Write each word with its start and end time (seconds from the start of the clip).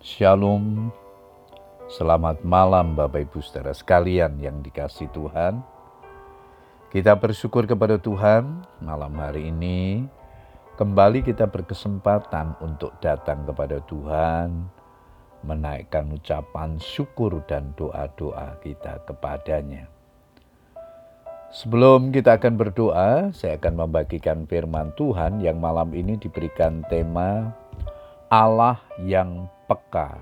Shalom, 0.00 0.88
selamat 1.92 2.40
malam 2.40 2.96
Bapak 2.96 3.20
Ibu 3.28 3.44
saudara 3.44 3.76
sekalian 3.76 4.40
yang 4.40 4.64
dikasih 4.64 5.12
Tuhan. 5.12 5.60
Kita 6.88 7.20
bersyukur 7.20 7.68
kepada 7.68 8.00
Tuhan 8.00 8.64
malam 8.80 9.12
hari 9.20 9.52
ini 9.52 10.08
kembali 10.80 11.20
kita 11.20 11.44
berkesempatan 11.52 12.56
untuk 12.64 12.96
datang 13.04 13.44
kepada 13.44 13.84
Tuhan, 13.84 14.72
menaikkan 15.44 16.08
ucapan 16.16 16.80
syukur 16.80 17.44
dan 17.44 17.76
doa-doa 17.76 18.56
kita 18.64 19.04
kepadanya. 19.04 19.84
Sebelum 21.52 22.08
kita 22.08 22.40
akan 22.40 22.56
berdoa, 22.56 23.36
saya 23.36 23.60
akan 23.60 23.84
membagikan 23.84 24.48
firman 24.48 24.96
Tuhan 24.96 25.44
yang 25.44 25.60
malam 25.60 25.92
ini 25.92 26.16
diberikan 26.16 26.88
tema 26.88 27.52
Allah 28.32 28.80
yang 29.04 29.44
peka. 29.70 30.18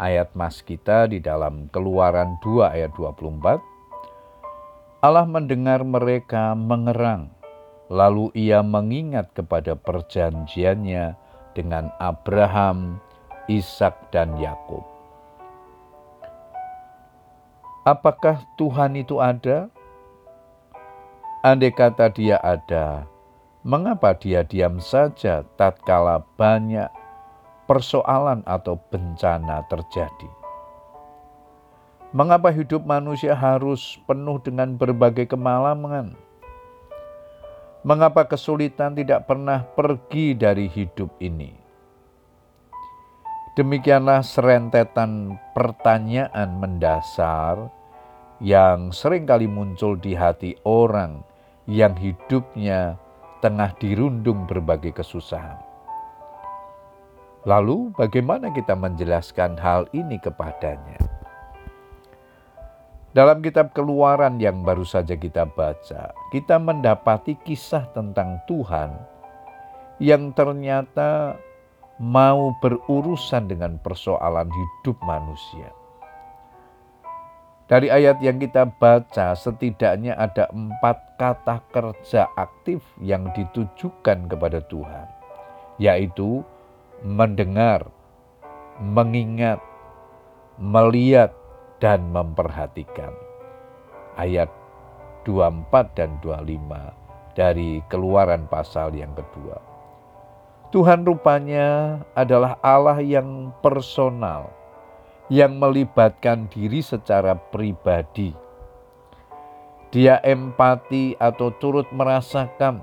Ayat 0.00 0.32
mas 0.32 0.64
kita 0.64 1.04
di 1.04 1.20
dalam 1.20 1.68
Keluaran 1.68 2.40
2 2.40 2.72
ayat 2.72 2.96
24. 2.96 3.60
Allah 5.04 5.28
mendengar 5.28 5.84
mereka 5.84 6.56
mengerang, 6.56 7.28
lalu 7.92 8.32
ia 8.32 8.64
mengingat 8.64 9.36
kepada 9.36 9.76
perjanjiannya 9.76 11.12
dengan 11.52 11.92
Abraham, 12.00 12.96
Ishak 13.52 14.08
dan 14.08 14.40
Yakub. 14.40 14.80
Apakah 17.84 18.40
Tuhan 18.56 18.96
itu 18.96 19.20
ada? 19.20 19.68
Andai 21.42 21.74
kata 21.74 22.08
dia 22.14 22.38
ada, 22.38 23.10
mengapa 23.66 24.14
dia 24.14 24.46
diam 24.46 24.78
saja 24.78 25.42
tatkala 25.58 26.22
banyak 26.38 27.01
persoalan 27.72 28.44
atau 28.44 28.76
bencana 28.92 29.64
terjadi? 29.72 30.28
Mengapa 32.12 32.52
hidup 32.52 32.84
manusia 32.84 33.32
harus 33.32 33.96
penuh 34.04 34.36
dengan 34.44 34.76
berbagai 34.76 35.32
kemalangan? 35.32 36.12
Mengapa 37.80 38.28
kesulitan 38.28 38.92
tidak 38.92 39.24
pernah 39.24 39.64
pergi 39.64 40.36
dari 40.36 40.68
hidup 40.68 41.16
ini? 41.24 41.56
Demikianlah 43.56 44.20
serentetan 44.20 45.40
pertanyaan 45.56 46.60
mendasar 46.60 47.72
yang 48.44 48.92
sering 48.92 49.24
kali 49.24 49.48
muncul 49.48 49.96
di 49.96 50.12
hati 50.12 50.60
orang 50.68 51.24
yang 51.64 51.96
hidupnya 51.96 53.00
tengah 53.40 53.72
dirundung 53.80 54.44
berbagai 54.44 54.92
kesusahan. 55.00 55.71
Lalu, 57.42 57.90
bagaimana 57.98 58.54
kita 58.54 58.78
menjelaskan 58.78 59.58
hal 59.58 59.90
ini 59.90 60.14
kepadanya? 60.22 60.94
Dalam 63.12 63.42
kitab 63.42 63.74
Keluaran 63.74 64.38
yang 64.38 64.62
baru 64.62 64.86
saja 64.86 65.18
kita 65.18 65.50
baca, 65.50 66.14
kita 66.30 66.56
mendapati 66.62 67.34
kisah 67.42 67.84
tentang 67.92 68.38
Tuhan 68.46 68.94
yang 69.98 70.30
ternyata 70.32 71.36
mau 71.98 72.54
berurusan 72.62 73.50
dengan 73.50 73.76
persoalan 73.82 74.48
hidup 74.48 74.96
manusia. 75.02 75.68
Dari 77.66 77.90
ayat 77.90 78.22
yang 78.22 78.38
kita 78.38 78.70
baca, 78.70 79.34
setidaknya 79.34 80.14
ada 80.14 80.46
empat 80.54 81.18
kata 81.18 81.58
kerja 81.74 82.30
aktif 82.38 82.80
yang 83.02 83.34
ditujukan 83.34 84.30
kepada 84.30 84.62
Tuhan, 84.70 85.06
yaitu 85.82 86.46
mendengar, 87.02 87.90
mengingat, 88.78 89.58
melihat, 90.58 91.34
dan 91.82 92.14
memperhatikan. 92.14 93.10
Ayat 94.14 94.46
24 95.26 95.98
dan 95.98 96.14
25 96.22 97.34
dari 97.34 97.82
keluaran 97.90 98.46
pasal 98.46 98.94
yang 98.94 99.10
kedua. 99.18 99.58
Tuhan 100.70 101.04
rupanya 101.04 102.00
adalah 102.16 102.56
Allah 102.64 103.02
yang 103.02 103.50
personal, 103.60 104.48
yang 105.28 105.58
melibatkan 105.58 106.48
diri 106.48 106.80
secara 106.80 107.34
pribadi. 107.36 108.32
Dia 109.92 110.22
empati 110.24 111.20
atau 111.20 111.52
turut 111.60 111.84
merasakan, 111.92 112.80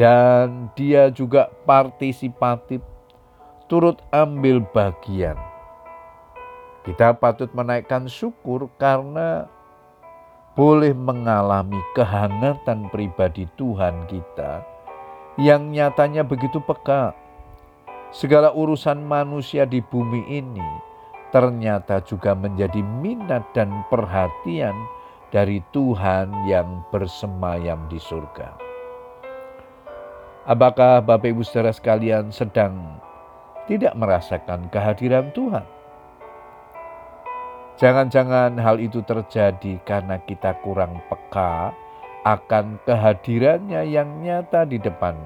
dan 0.00 0.72
dia 0.72 1.12
juga 1.12 1.52
partisipatif, 1.68 2.80
turut 3.72 4.04
ambil 4.12 4.60
bagian. 4.76 5.40
Kita 6.84 7.16
patut 7.16 7.48
menaikkan 7.56 8.04
syukur 8.04 8.68
karena 8.76 9.48
boleh 10.52 10.92
mengalami 10.92 11.80
kehangatan 11.96 12.92
pribadi 12.92 13.48
Tuhan 13.56 14.04
kita 14.12 14.60
yang 15.40 15.72
nyatanya 15.72 16.20
begitu 16.20 16.60
peka. 16.60 17.16
Segala 18.12 18.52
urusan 18.52 19.00
manusia 19.00 19.64
di 19.64 19.80
bumi 19.80 20.20
ini 20.28 20.68
ternyata 21.32 22.04
juga 22.04 22.36
menjadi 22.36 22.84
minat 23.00 23.56
dan 23.56 23.72
perhatian 23.88 24.76
dari 25.32 25.64
Tuhan 25.72 26.28
yang 26.44 26.84
bersemayam 26.92 27.88
di 27.88 27.96
surga. 27.96 28.52
Apakah 30.44 31.00
Bapak 31.00 31.32
Ibu 31.32 31.40
saudara 31.40 31.72
sekalian 31.72 32.28
sedang 32.28 33.00
tidak 33.70 33.94
merasakan 33.94 34.66
kehadiran 34.72 35.30
Tuhan? 35.30 35.66
Jangan-jangan 37.80 38.60
hal 38.62 38.78
itu 38.78 39.02
terjadi 39.02 39.80
karena 39.82 40.20
kita 40.22 40.54
kurang 40.62 41.02
peka 41.10 41.74
akan 42.22 42.78
kehadirannya 42.86 43.82
yang 43.90 44.22
nyata 44.22 44.62
di 44.62 44.78
depan 44.78 45.18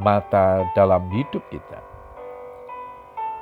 mata 0.00 0.64
dalam 0.72 1.04
hidup 1.12 1.44
kita. 1.52 1.80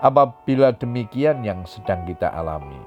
Apabila 0.00 0.72
demikian 0.74 1.44
yang 1.44 1.62
sedang 1.68 2.02
kita 2.08 2.32
alami, 2.32 2.80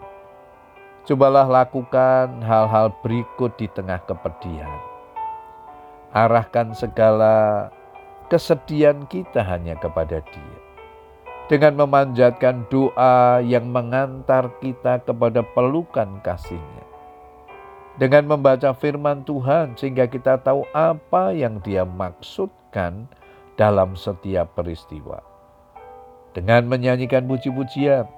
cobalah 1.05 1.45
lakukan 1.45 2.41
hal-hal 2.41 2.91
berikut 3.05 3.53
di 3.55 3.69
tengah 3.69 4.01
kepedihan. 4.03 4.81
Arahkan 6.11 6.73
segala 6.73 7.69
kesedihan 8.27 9.05
kita 9.07 9.45
hanya 9.45 9.77
kepada 9.77 10.19
Dia. 10.25 10.62
Dengan 11.51 11.75
memanjatkan 11.85 12.65
doa 12.71 13.43
yang 13.43 13.67
mengantar 13.67 14.47
kita 14.63 15.03
kepada 15.03 15.43
pelukan 15.43 16.23
kasihnya. 16.23 16.85
Dengan 17.99 18.25
membaca 18.25 18.73
firman 18.73 19.21
Tuhan 19.21 19.77
sehingga 19.77 20.09
kita 20.09 20.41
tahu 20.41 20.65
apa 20.73 21.29
yang 21.35 21.61
dia 21.61 21.85
maksudkan 21.85 23.05
dalam 23.53 23.93
setiap 23.93 24.57
peristiwa 24.57 25.33
dengan 26.33 26.65
menyanyikan 26.65 27.29
puji-pujian, 27.29 28.09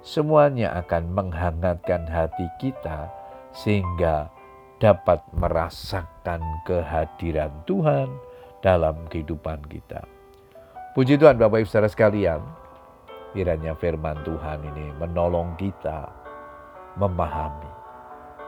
semuanya 0.00 0.72
akan 0.80 1.12
menghangatkan 1.12 2.08
hati 2.08 2.48
kita 2.56 3.12
sehingga 3.52 4.32
dapat 4.80 5.20
merasakan 5.36 6.40
kehadiran 6.64 7.52
Tuhan 7.68 8.08
dalam 8.64 9.04
kehidupan 9.12 9.68
kita. 9.68 10.15
Puji 10.96 11.20
Tuhan 11.20 11.36
Bapak 11.36 11.60
Ibu 11.60 11.68
Saudara 11.68 11.92
sekalian, 11.92 12.40
kiranya 13.36 13.76
firman 13.76 14.16
Tuhan 14.24 14.64
ini 14.64 14.96
menolong 14.96 15.52
kita 15.60 16.08
memahami 16.96 17.68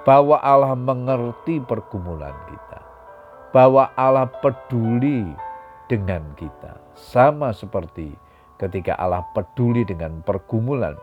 bahwa 0.09 0.41
Allah 0.41 0.73
mengerti 0.73 1.61
pergumulan 1.61 2.33
kita, 2.49 2.81
bahwa 3.53 3.93
Allah 4.01 4.33
peduli 4.41 5.29
dengan 5.93 6.25
kita, 6.41 6.81
sama 6.97 7.53
seperti 7.53 8.17
ketika 8.57 8.97
Allah 8.97 9.29
peduli 9.37 9.85
dengan 9.85 10.25
pergumulan 10.25 10.97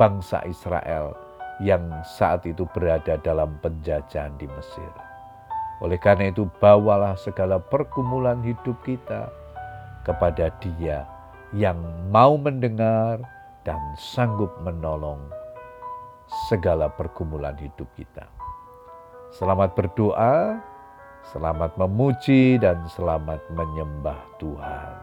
bangsa 0.00 0.40
Israel 0.48 1.12
yang 1.60 1.84
saat 2.16 2.40
itu 2.48 2.64
berada 2.72 3.20
dalam 3.20 3.52
penjajahan 3.60 4.32
di 4.40 4.48
Mesir. 4.48 4.92
Oleh 5.84 6.00
karena 6.00 6.32
itu, 6.32 6.48
bawalah 6.56 7.20
segala 7.20 7.60
pergumulan 7.60 8.40
hidup 8.40 8.80
kita 8.80 9.28
kepada 10.04 10.52
Dia 10.60 11.08
yang 11.56 11.80
mau 12.12 12.36
mendengar 12.36 13.24
dan 13.64 13.80
sanggup 13.96 14.52
menolong 14.60 15.20
segala 16.48 16.92
pergumulan 16.92 17.56
hidup 17.56 17.88
kita. 17.96 18.28
Selamat 19.34 19.74
berdoa, 19.74 20.60
selamat 21.34 21.74
memuji, 21.80 22.60
dan 22.60 22.84
selamat 22.86 23.40
menyembah 23.50 24.20
Tuhan. 24.38 24.94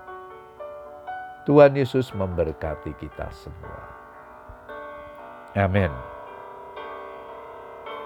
Tuhan 1.49 1.73
Yesus 1.73 2.13
memberkati 2.13 2.93
kita 3.01 3.27
semua. 3.33 3.81
Amin. 5.57 5.91